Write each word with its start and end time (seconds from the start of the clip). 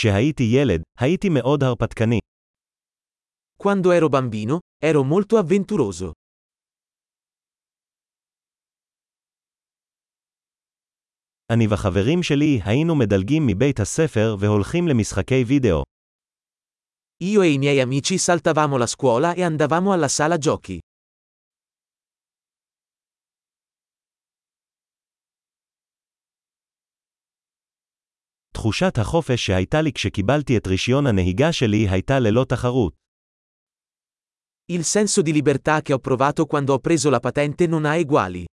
כשהייתי 0.00 0.43
ילד, 0.43 0.81
הייתי 0.99 1.29
מאוד 1.29 1.63
הרפתקני. 1.63 2.19
Quando 3.63 3.91
ero 3.93 4.09
bambino, 4.09 4.59
ero 4.83 5.03
molto 5.03 5.37
avventuroso. 5.37 6.11
אני 11.51 11.67
וחברים 11.69 12.23
שלי 12.23 12.59
היינו 12.65 12.95
מדלגים 12.95 13.47
מבית 13.47 13.79
הספר 13.79 14.35
והולכים 14.39 14.87
למשחקי 14.87 15.43
וידאו. 15.47 15.83
Io 17.23 17.43
e 17.43 17.49
i 17.53 17.57
miei 17.59 17.79
amici 17.79 18.17
saltavamo 18.17 18.77
la 18.77 18.87
scuola 18.87 19.33
e 19.33 19.43
andavamo 19.43 19.91
alla 19.93 20.07
sala 20.07 20.37
giochi. 20.37 20.79
תחושת 28.66 28.98
החופש 28.98 29.46
שהייתה 29.46 29.80
לי 29.80 29.92
כשקיבלתי 29.92 30.56
את 30.56 30.66
רישיון 30.66 31.06
הנהיגה 31.06 31.52
שלי 31.52 31.88
הייתה 31.88 32.18
ללא 32.18 32.44
תחרות. 32.44 32.94
Il 34.72 34.82
senso 34.84 35.22
di 35.22 35.32
libertà 35.32 35.82
che 35.82 35.92
ho 35.92 35.98
provato 35.98 36.46
quando 36.46 36.72
ho 36.72 36.78
preso 36.78 37.10
la 37.10 37.20
patente 37.20 37.66
non 37.66 37.84
ha 37.84 37.96
eguali. 37.96 38.44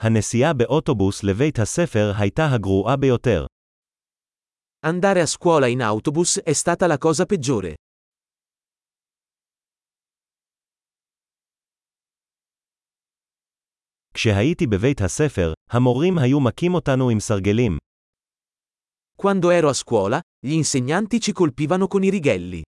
הנסיעה 0.00 0.52
באוטובוס 0.52 1.24
לבית 1.24 1.58
הספר 1.58 2.12
הייתה 2.18 2.42
הגרועה 2.54 2.96
ביותר. 2.96 3.46
Andare 4.86 5.20
a 5.20 5.26
scuola 5.26 5.66
in 5.66 5.82
autobus 5.82 6.38
è 6.44 6.52
stata 6.52 6.86
la 6.86 6.98
cosa 6.98 7.24
peggiore. 7.26 7.74
כשהייתי 14.20 14.66
בבית 14.66 15.00
הספר, 15.00 15.52
המורים 15.70 16.18
היו 16.18 16.40
מכים 16.40 16.74
אותנו 16.74 17.10
עם 17.10 17.20
סרגלים. 17.20 17.78
Quando 19.22 19.50
ero 19.50 19.68
a 19.68 19.74
scuola, 19.74 20.20
gli 20.46 20.52
insegnanti 20.52 21.20
ci 21.20 21.32
colpivano 21.32 21.86
con 21.88 22.02
i 22.02 22.10
righelli. 22.10 22.62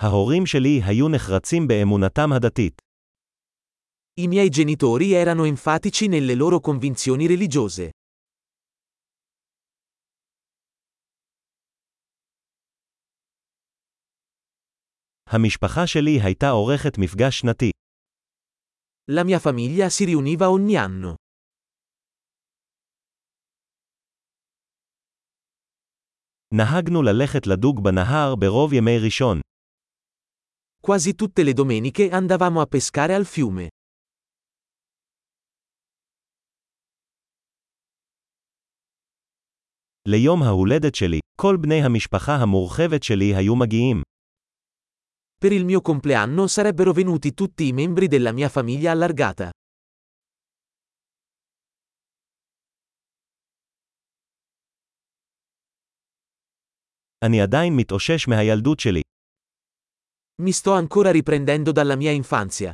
ההורים 0.00 0.46
שלי 0.46 0.80
היו 0.84 1.08
נחרצים 1.08 1.68
באמונתם 1.68 2.32
הדתית. 2.32 2.82
I 4.20 4.26
miei 4.26 4.48
genitori 4.48 5.12
erano 5.12 5.44
enfatici 5.44 6.08
nelle 6.08 6.34
loro 6.34 6.60
convinzioni 6.60 7.26
religiose. 7.26 7.90
המשפחה 15.32 15.86
שלי 15.86 16.20
הייתה 16.22 16.50
עורכת 16.50 16.98
מפגש 16.98 17.38
שנתי. 17.38 17.70
La 19.10 19.24
mia 19.24 19.38
famiglia 19.40 19.90
si 19.90 20.06
riuniva 20.06 20.48
ogni 20.48 20.76
anno. 20.76 21.14
נהגנו 26.54 27.02
ללכת 27.02 27.46
לדוג 27.46 27.84
בנהר 27.84 28.34
ברוב 28.34 28.72
ימי 28.72 28.98
ראשון. 29.04 29.40
Quasi 30.86 31.12
tutte 31.12 31.42
le 31.44 31.52
domeniche 31.52 32.10
andavamo 32.10 32.60
a 32.60 32.66
pescare 32.66 33.14
al 33.14 33.24
fiume. 33.24 33.68
ליום 40.08 40.42
ההולדת 40.42 40.94
שלי, 40.94 41.18
כל 41.40 41.56
בני 41.60 41.82
המשפחה 41.82 42.32
המורחבת 42.34 43.02
שלי 43.02 43.34
היו 43.36 43.56
מגיעים. 43.56 44.02
Per 45.42 45.52
il 45.52 45.64
mio 45.64 45.80
compleanno 45.80 46.46
sarebbero 46.46 46.92
venuti 46.92 47.32
tutti 47.32 47.66
i 47.66 47.72
membri 47.72 48.08
della 48.08 48.32
mia 48.32 48.48
famiglia 48.48 48.90
allargata. 48.90 49.50
אני 57.24 57.40
עדיין 57.40 57.76
מתאושש 57.76 58.28
מהילדות 58.28 58.80
שלי. 58.80 59.00
Mi 60.42 60.52
sto 60.52 60.72
ancora 60.72 61.10
riprendendo 61.10 61.72
dalla 61.72 61.96
mia 61.96 62.12
infanzia. 62.12 62.72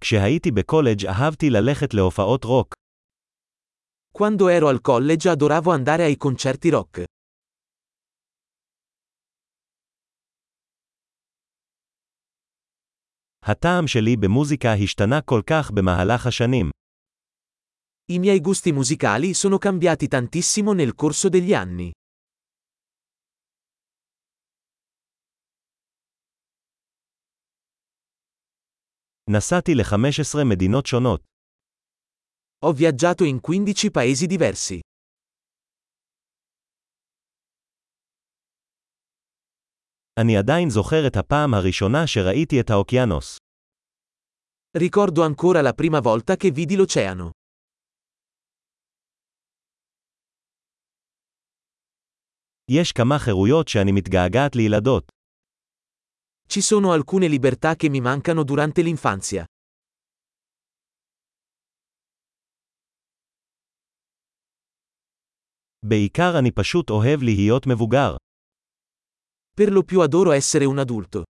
כשהייתי 0.00 0.50
בקולג' 0.50 1.06
אהבתי 1.06 1.50
ללכת 1.50 1.94
להופעות 1.94 2.44
רוק. 2.44 2.74
Quando 4.18 4.48
ero 4.48 4.68
al 4.68 4.80
college 4.80 5.28
adoravo 5.28 5.70
andare 5.70 6.04
ai 6.04 6.16
concerti 6.16 6.70
rock. 6.70 7.04
הטעם 13.42 13.86
שלי 13.86 14.16
במוזיקה 14.16 14.74
השתנה 14.74 15.20
כל 15.20 15.42
כך 15.46 15.70
במהלך 15.70 16.26
השנים. 16.26 16.70
I 18.12 18.18
miei 18.18 18.40
gusti 18.40 18.72
musicali 18.72 19.34
sono 19.34 19.58
cambiati 19.58 20.08
tantissimo 20.08 20.72
nel 20.72 20.94
corso 20.94 21.28
degli 21.28 21.54
anni. 21.54 21.90
נסעתי 29.30 29.74
ל-15 29.74 30.44
מדינות 30.44 30.86
שונות. 30.86 31.20
Ho 32.64 32.72
viaggiato 32.72 33.24
in 33.24 33.40
15 33.40 33.90
paesi 33.90 34.26
diversi. 34.26 34.80
אני 40.21 40.37
עדיין 40.37 40.69
זוכר 40.69 41.07
את 41.07 41.15
הפעם 41.17 41.53
הראשונה 41.53 42.07
שראיתי 42.07 42.59
את 42.59 42.69
האוקיינוס. 42.69 43.37
Ricordo 44.77 45.21
ancora 45.23 45.61
la 45.61 45.73
prima 45.73 45.99
volta 45.99 46.35
che 46.35 46.51
vidi 46.51 46.75
l'oceano. 46.77 47.31
יש 52.71 52.91
כמה 52.91 53.19
חירויות 53.19 53.67
שאני 53.67 53.91
מתגעגעת 53.91 54.55
לילדות. 54.55 55.11
Ci 56.47 56.61
sono 56.61 56.91
alcune 56.91 57.27
libertà 57.27 57.75
che 57.75 57.89
mi 57.89 58.01
mancano 58.01 58.43
durante 58.43 58.81
l'infanzia. 58.81 59.45
בעיקר 65.85 66.39
אני 66.39 66.51
פשוט 66.51 66.89
אוהב 66.89 67.21
להיות 67.23 67.67
מבוגר. 67.67 68.15
Per 69.53 69.69
lo 69.69 69.83
più 69.83 69.99
adoro 69.99 70.31
essere 70.31 70.63
un 70.63 70.79
adulto. 70.79 71.25